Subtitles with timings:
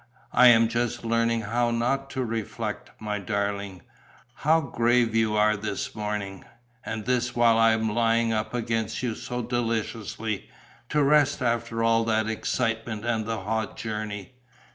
[0.33, 2.89] "I am just learning how not to reflect....
[2.99, 3.83] My darling,
[4.33, 6.43] how grave you are this morning!
[6.83, 10.49] And this while I'm lying up against you so deliciously,
[10.89, 14.33] to rest after all that excitement and the hot journey."